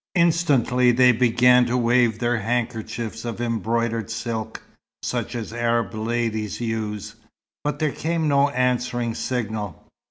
Instantly 0.15 0.91
they 0.91 1.11
began 1.11 1.67
to 1.67 1.77
wave 1.77 2.17
their 2.17 2.37
handkerchiefs 2.37 3.23
of 3.23 3.39
embroidered 3.39 4.09
silk, 4.09 4.63
such 5.03 5.35
as 5.35 5.53
Arab 5.53 5.93
ladies 5.93 6.59
use. 6.59 7.13
But 7.63 7.77
there 7.77 7.91
came 7.91 8.27
no 8.27 8.49
answering 8.49 9.13
signal. 9.13 9.85